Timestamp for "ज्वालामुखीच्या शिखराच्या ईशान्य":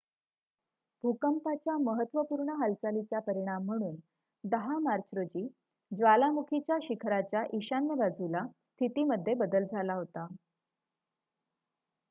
5.91-7.95